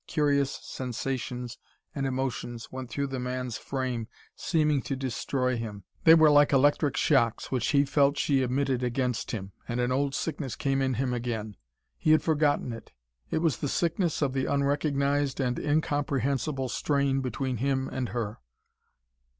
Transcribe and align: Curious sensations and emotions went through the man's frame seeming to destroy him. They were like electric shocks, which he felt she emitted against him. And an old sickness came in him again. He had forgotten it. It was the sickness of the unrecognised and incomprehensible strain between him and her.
Curious 0.07 0.49
sensations 0.63 1.59
and 1.93 2.07
emotions 2.07 2.71
went 2.71 2.89
through 2.89 3.05
the 3.05 3.19
man's 3.19 3.59
frame 3.59 4.07
seeming 4.35 4.81
to 4.81 4.95
destroy 4.95 5.57
him. 5.57 5.83
They 6.05 6.15
were 6.15 6.31
like 6.31 6.51
electric 6.51 6.97
shocks, 6.97 7.51
which 7.51 7.67
he 7.67 7.85
felt 7.85 8.17
she 8.17 8.41
emitted 8.41 8.81
against 8.81 9.29
him. 9.29 9.51
And 9.67 9.79
an 9.79 9.91
old 9.91 10.15
sickness 10.15 10.55
came 10.55 10.81
in 10.81 10.95
him 10.95 11.13
again. 11.13 11.55
He 11.99 12.13
had 12.13 12.23
forgotten 12.23 12.73
it. 12.73 12.91
It 13.29 13.43
was 13.43 13.57
the 13.57 13.69
sickness 13.69 14.23
of 14.23 14.33
the 14.33 14.47
unrecognised 14.47 15.39
and 15.39 15.59
incomprehensible 15.59 16.69
strain 16.69 17.21
between 17.21 17.57
him 17.57 17.87
and 17.87 18.09
her. 18.09 18.39